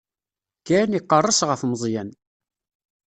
Ken 0.67 0.89
iqerres 0.99 1.39
ɣef 1.49 1.61
Meẓyan. 1.65 2.09